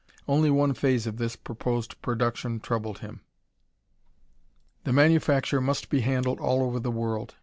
Only 0.27 0.49
one 0.49 0.73
phase 0.73 1.05
of 1.05 1.17
this 1.17 1.35
proposed 1.35 2.01
production 2.01 2.59
troubled 2.59 2.97
him; 3.05 3.21
the 4.83 4.91
manufacture 4.91 5.61
must 5.61 5.91
be 5.91 5.99
handled 6.01 6.39
all 6.39 6.63
over 6.63 6.79
the 6.79 6.89
world. 6.89 7.35